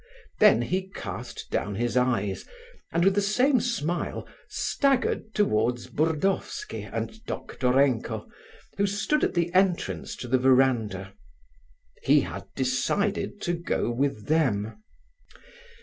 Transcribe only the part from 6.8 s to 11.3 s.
and Doktorenko, who stood at the entrance to the verandah.